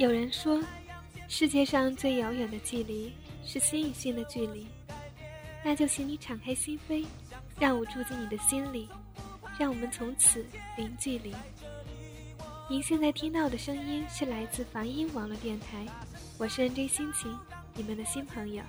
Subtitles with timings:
[0.00, 0.58] 有人说，
[1.28, 3.12] 世界上最遥远的距离
[3.44, 4.66] 是心与心的距离。
[5.62, 7.04] 那就请你敞开心扉，
[7.58, 8.88] 让我住进你的心里，
[9.58, 10.42] 让我们从此
[10.74, 11.34] 零距离。
[12.66, 15.84] 您现在听到的声音是来自梵音网络电台，
[16.38, 17.38] 我是 NJ 心情，
[17.74, 18.62] 你们的新朋友。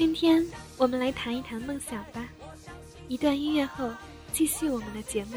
[0.00, 0.42] 今天
[0.78, 2.26] 我们来谈一谈梦想吧。
[3.06, 3.92] 一段音乐后，
[4.32, 5.36] 继续我们的节目。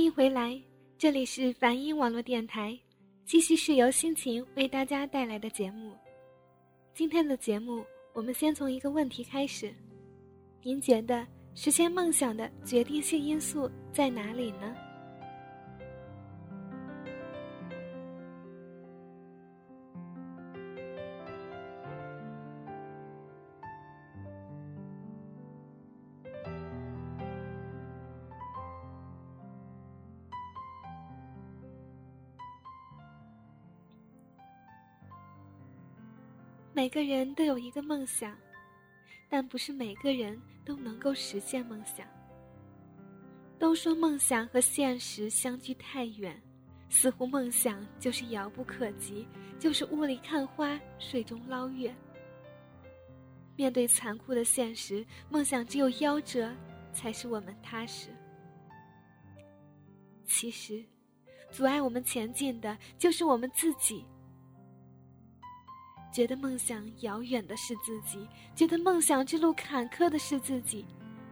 [0.00, 0.58] 欢迎回来，
[0.96, 2.74] 这里是梵音网络电台，
[3.26, 5.92] 继续是由心情为大家带来的节目。
[6.94, 7.84] 今天的节目，
[8.14, 9.74] 我们先从一个问题开始：
[10.62, 14.74] 您觉得实现梦想的决定性因素在哪里呢？
[36.80, 38.34] 每个人都有一个梦想，
[39.28, 42.06] 但不是每个人都能够实现梦想。
[43.58, 46.42] 都说梦想和现实相距太远，
[46.88, 49.28] 似乎梦想就是遥不可及，
[49.58, 51.94] 就是雾里看花，水中捞月。
[53.56, 56.50] 面对残酷的现实，梦想只有夭折，
[56.94, 58.08] 才是我们踏实。
[60.24, 60.82] 其实，
[61.50, 64.02] 阻碍我们前进的就是我们自己。
[66.12, 70.84] 觉得梦想遥远的是自己，觉得梦想之路坎坷的是自己，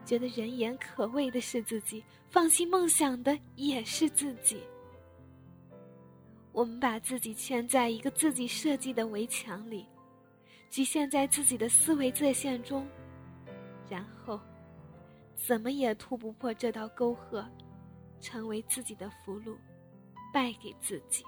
[0.05, 4.63] 觉得人言可畏的是自己，放弃梦想的也是自己。
[6.53, 9.87] 我们把自己圈在一个自己设计的围墙里，
[10.71, 12.87] 局限在自己的思维界限中，
[13.89, 14.41] 然后
[15.37, 17.45] 怎么也突不破这道沟壑，
[18.21, 19.57] 成为自己的俘虏，
[20.33, 21.25] 败给自己。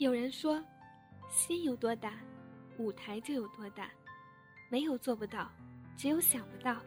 [0.00, 0.58] 有人说，
[1.28, 2.14] 心有多大，
[2.78, 3.90] 舞台就有多大，
[4.70, 5.52] 没有做不到，
[5.94, 6.80] 只有想不到。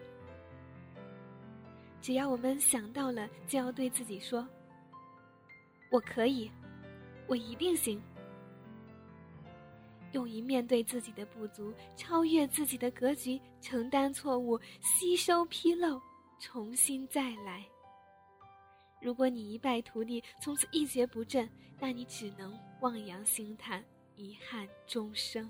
[2.02, 4.48] 只要我们想到了，就要对自己说
[5.94, 6.52] ：“我可以，
[7.28, 8.02] 我一定行。”
[10.14, 16.02] 勇于面对自己的不足，超越自己的格局，承担错误，吸收纰漏，
[16.40, 17.64] 重新再来。
[19.00, 21.48] 如果你一败涂地，从此一蹶不振，
[21.80, 22.52] 那你只能
[22.84, 23.82] 望洋兴叹，
[24.18, 25.50] 遗憾终生。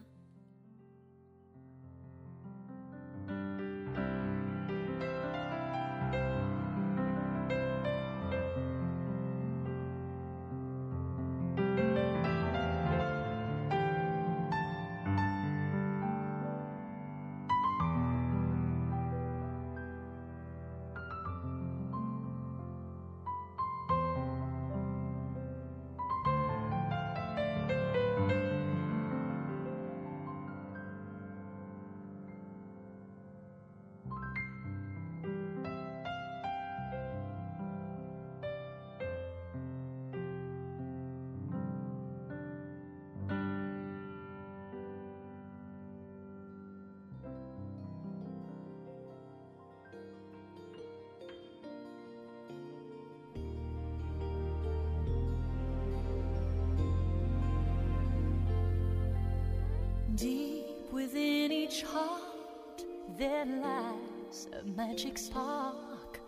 [60.16, 62.84] Deep within each heart,
[63.18, 66.20] there lies a magic spark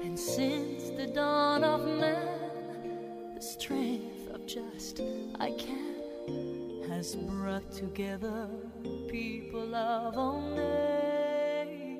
[0.02, 5.02] And since the dawn of man, the strength of just
[5.38, 8.48] I can has brought together
[9.08, 10.40] people of all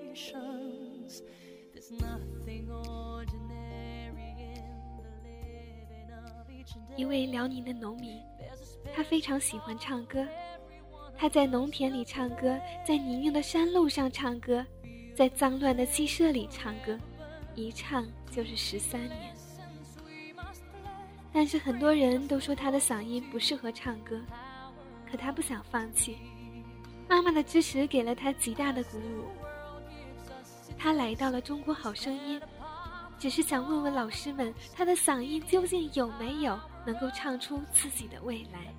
[0.00, 1.22] nations.
[1.74, 2.37] There's nothing
[6.98, 8.20] 一位辽宁的农民，
[8.92, 10.26] 他非常喜欢唱歌。
[11.16, 14.66] 他在农田里唱歌，在泥泞的山路上唱歌，
[15.14, 16.98] 在脏乱的鸡舍里唱歌，
[17.54, 19.32] 一唱就是十三年。
[21.32, 24.20] 但是很多人都说他的嗓音不适合唱歌，
[25.08, 26.18] 可他不想放弃。
[27.08, 29.26] 妈妈的支持给了他极大的鼓舞。
[30.76, 32.40] 他来到了《中国好声音》。
[33.20, 38.72] 只是想问问老师们，他的嗓音究竟有没有能够唱出自己的未来？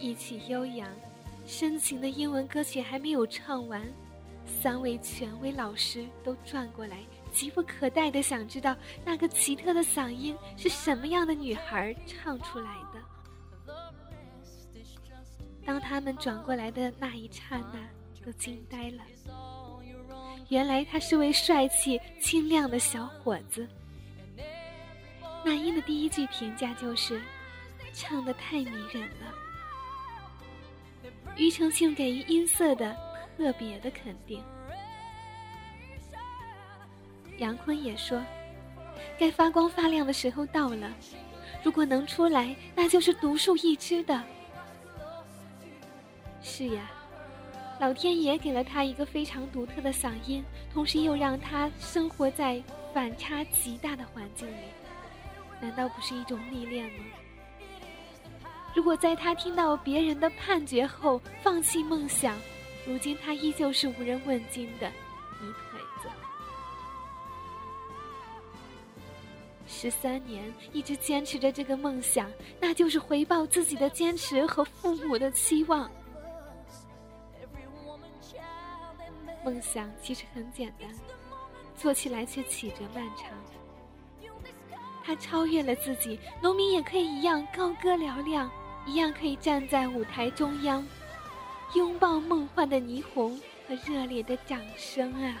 [0.00, 0.90] 一曲悠扬、
[1.46, 3.86] 深情的英文歌曲还没有唱完，
[4.44, 13.00] 三位权威老师都转过来，急不可待的想知道那个奇特的嗓音是什么样的女孩唱出来的。
[15.64, 17.78] 当他们转过来的那一刹那，
[18.24, 19.04] 都惊呆了。
[20.48, 23.68] 原来他是位帅气清亮的小伙子。
[25.46, 27.22] 那英的第一句评价就是
[27.94, 29.32] ：“唱的太迷人了。”
[31.38, 32.96] 庾澄庆给予音色的
[33.38, 34.42] 特别的肯定。
[37.38, 38.20] 杨坤也说
[39.16, 40.92] ：“该发光发亮的时候到了，
[41.62, 44.20] 如果能出来，那就是独树一帜的。”
[46.42, 46.90] 是呀。
[47.78, 52.60] 老天爷给了他一个非常独特的嗓音，同时又让他生活在
[52.92, 54.64] 反差极大的环境里，
[55.60, 57.04] 难道不是一种历练吗？
[58.74, 62.36] 如果在他听到别人的判决后放弃梦想，
[62.86, 64.86] 如今他依旧是无人问津的
[65.40, 66.08] 泥腿子。
[69.66, 75.90] 十三年一直坚持着这个梦想，那就是回报自己的坚持和父母的期望。
[79.42, 80.88] 梦想其实很简单，
[81.76, 83.30] 做起来却曲折漫长。
[85.06, 88.50] 他超越了自己，农民也可以一样高歌嘹亮，
[88.84, 90.84] 一样可以站在舞台中央，
[91.74, 95.40] 拥抱梦幻的霓虹，和热烈的掌声啊！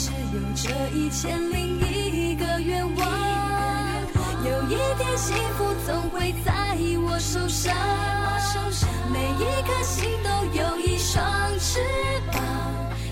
[0.00, 3.06] 只有这一千零一个愿望，
[4.42, 7.76] 有一天幸福总会在我手上。
[9.12, 11.22] 每一颗心都有一双
[11.58, 11.80] 翅
[12.32, 12.42] 膀，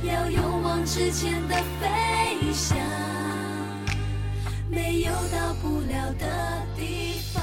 [0.03, 2.79] 要勇往直前的飞翔，
[4.71, 7.43] 没有到不了的地方。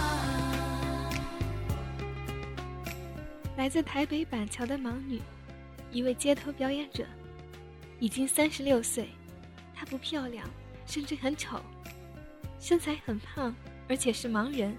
[3.58, 5.22] 来自台北板桥的盲女，
[5.92, 7.06] 一位街头表演者，
[8.00, 9.08] 已经三十六岁。
[9.76, 10.50] 她不漂亮，
[10.86, 11.60] 甚至很丑，
[12.60, 13.54] 身材很胖，
[13.90, 14.76] 而且是盲人。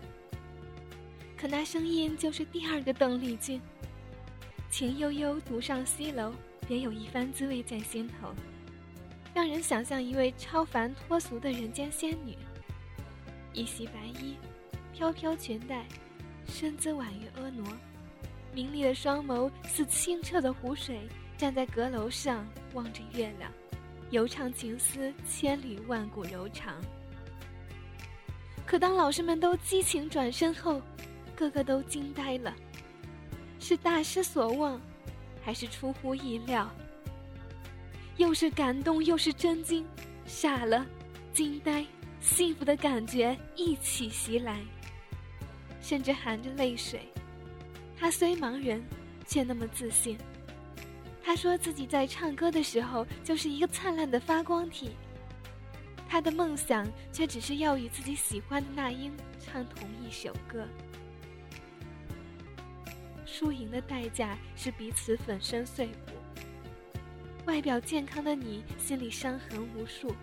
[1.37, 3.61] 可那声音就是第二个邓丽君。
[4.71, 6.33] 情悠悠独上西楼，
[6.67, 8.35] 别有一番滋味在心头，
[9.35, 12.37] 让人想象一位超凡脱俗的人间仙女。
[13.53, 14.37] 一袭白衣，
[14.93, 15.87] 飘飘裙带，
[16.49, 17.79] 身姿婉约婀娜，
[18.53, 23.53] 明丽的双眸似清澈的湖水，站在阁楼上望着月亮。
[24.10, 26.75] 悠唱情思，千里万古柔肠。
[28.64, 30.80] 可当老师们都激情转身后，
[31.34, 32.54] 个个都惊呆了。
[33.58, 34.80] 是大失所望，
[35.42, 36.70] 还是出乎意料？
[38.16, 39.84] 又是感动，又是震惊，
[40.25, 40.86] 傻了，
[41.32, 41.84] 惊呆，
[42.20, 44.60] 幸福的感觉一起袭来，
[45.80, 47.00] 甚至含着泪水。
[47.98, 48.84] 他虽盲人，
[49.26, 50.16] 却那么自信。
[51.26, 54.90] 他说自己在唱歌的时候就是一个灿烂的发光体。
[56.09, 60.64] 他的梦想却只是要与自己喜欢的那英唱同一首歌。
[63.25, 66.12] 输赢的代价是彼此粉身碎骨。
[67.45, 70.14] 外表健康的你心里伤痕无数。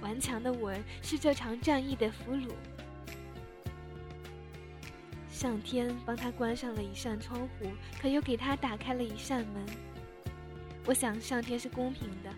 [0.00, 2.52] 顽强的我是这场战役的俘虏。
[5.36, 9.66] 上天帮他关上了一扇窗户，可又给他打开了一扇门。
[10.86, 12.30] 我想上天是公平的。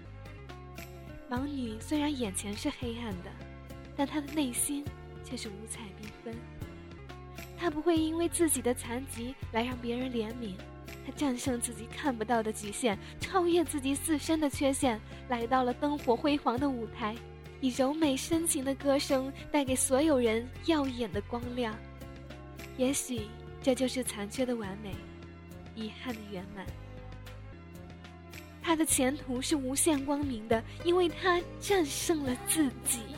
[1.31, 3.31] 盲女虽然眼前是黑暗的，
[3.97, 4.85] 但她的内心
[5.23, 6.35] 却是五彩缤纷。
[7.57, 10.57] 她不会因为自己的残疾来让别人怜悯，
[11.07, 17.15] 她战胜自己看不到的极限，超越自己自身的缺陷，来到了灯火辉煌的舞台，
[17.61, 21.73] 以柔美深情的歌声带给所有人耀眼的光亮。
[22.79, 23.29] 也许
[23.61, 24.95] 这就是残缺的完美
[25.75, 26.65] 遗憾的圆满。
[28.63, 33.18] 他的前途是无限光明的因为他战胜了自己。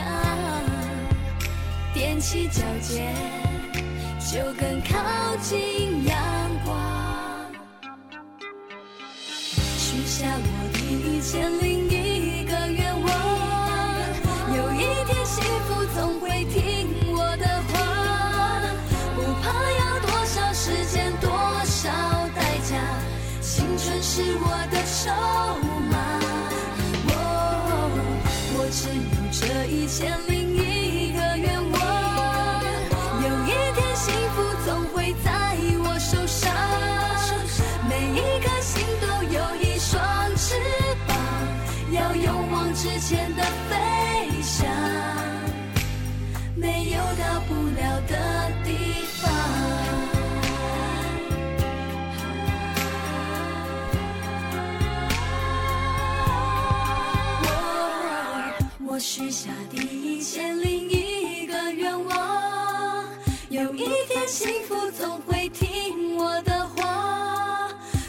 [2.11, 3.15] 踮起脚尖，
[4.19, 4.99] 就更靠
[5.37, 6.13] 近阳
[6.65, 6.75] 光。
[9.77, 13.07] 许下我的一千零一个愿望，
[14.57, 17.79] 有一天幸福总会听我的话，
[19.15, 19.47] 不怕
[19.79, 21.31] 要多少时间，多
[21.63, 21.89] 少
[22.35, 22.75] 代价，
[23.39, 25.09] 青春是我的筹
[25.65, 25.70] 码。
[43.11, 44.65] 前的飞翔，
[46.55, 49.29] 没有到不了的地方。
[57.43, 63.03] 我我许下第一千零一个愿望，
[63.49, 67.67] 有一天幸福总会听我的话，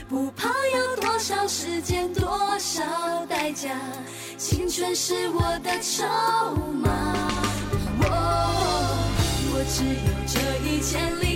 [0.08, 3.76] 不怕要多少时间，多少代价，
[4.44, 6.04] 青春是我的筹
[6.82, 6.90] 码。
[8.00, 8.04] 我
[9.52, 10.34] 我只有这
[10.66, 11.31] 一千里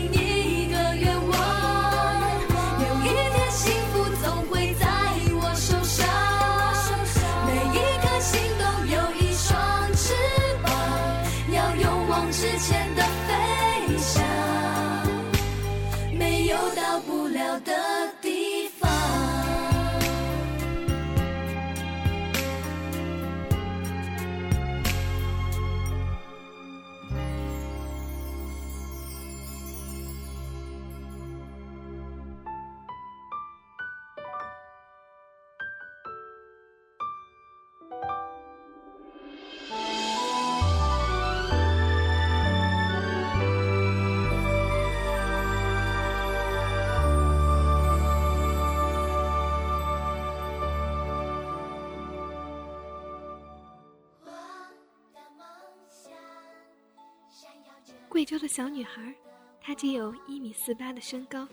[58.16, 59.14] 贵州的小女孩，
[59.60, 61.46] 她只有一米四八的身高，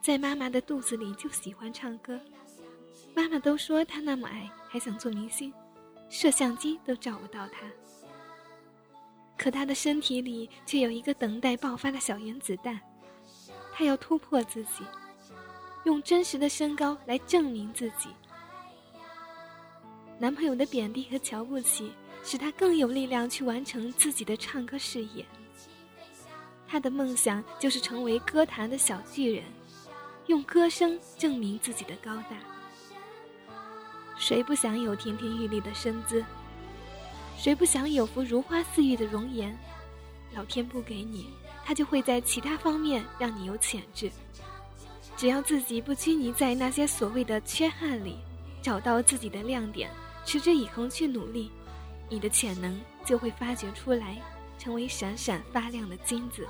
[0.00, 2.16] 在妈妈的肚子里就喜欢唱歌。
[3.12, 5.52] 妈妈都说她那么矮，还想做明星，
[6.08, 7.66] 摄像机都照不到她。
[9.36, 12.80] 可她的身体里却有一个等待爆发的小原子弹，
[13.72, 14.84] 她要突破自己，
[15.82, 18.10] 用真实的身高来证明自己。
[20.20, 21.90] 男朋友的贬低和瞧不起，
[22.22, 25.26] 使她更有力量去完成自己的唱歌事业。
[26.68, 29.42] 他的梦想就是成为歌坛的小巨人，
[30.26, 32.36] 用歌声证明自己的高大。
[34.18, 36.22] 谁不想有亭亭玉立的身姿？
[37.38, 39.56] 谁不想有幅如花似玉的容颜？
[40.34, 41.30] 老天不给你，
[41.64, 44.10] 他就会在其他方面让你有潜质。
[45.16, 48.18] 只要自己不拘泥在那些所谓的缺憾里，
[48.60, 49.90] 找到自己的亮点，
[50.24, 51.50] 持之以恒去努力，
[52.10, 54.20] 你的潜能就会发掘出来，
[54.58, 56.46] 成为闪闪发亮的金子。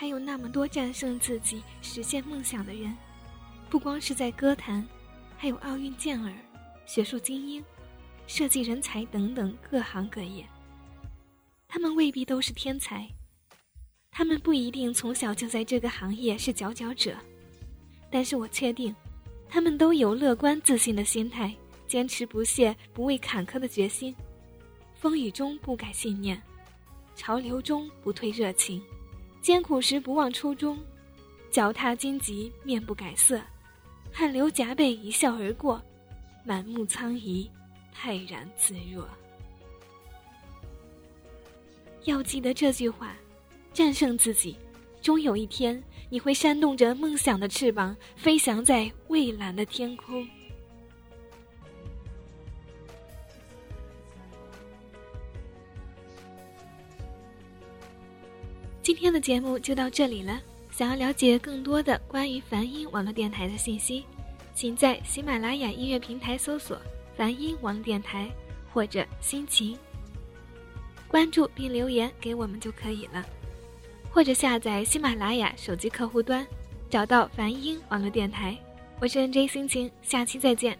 [0.00, 2.96] 还有那么多战胜自己、实现梦想的人，
[3.68, 4.82] 不光是在歌坛，
[5.36, 6.32] 还有奥运健儿、
[6.86, 7.62] 学术精英、
[8.26, 10.42] 设计人才等等各行各业。
[11.68, 13.06] 他们未必都是天才，
[14.10, 17.14] 他们不一定从小就在这个行业是佼佼者，
[18.10, 18.96] 但是我确定，
[19.50, 21.54] 他们都有乐观自信的心态，
[21.86, 24.16] 坚持不懈、不畏坎坷的决心，
[24.94, 26.42] 风雨中不改信念，
[27.14, 28.82] 潮流中不退热情，
[29.42, 30.78] 艰苦时不忘初衷，
[31.50, 33.40] 脚踏荆棘面不改色，
[34.12, 35.82] 汗流浃背一笑而过，
[36.44, 37.50] 满目苍夷
[37.92, 39.08] 泰然自若。
[42.04, 43.16] 要记得这句话：
[43.72, 44.56] 战胜自己，
[45.00, 50.26] 终有一天你会扇动着梦想的翅膀，飞翔在蔚蓝的天空。
[59.00, 60.38] 今天的节目就到这里了。
[60.70, 64.04] 想要了解更多的关于梵音网络电台的信息，
[64.54, 66.78] 请在喜马拉雅音乐平台搜索
[67.16, 68.30] “梵音网络电台”
[68.74, 69.74] 或者“心情”。
[71.08, 73.24] 关注并留言给我们就可以了，
[74.10, 76.46] 或者下载喜马拉雅手机客户端，
[76.90, 78.54] 找到梵音网络电台。
[79.00, 80.78] 我是 N J 心情，下期再见。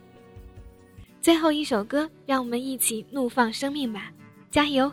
[1.23, 4.13] 最后一首歌，让我们一起怒放生命吧，
[4.51, 4.93] 加油！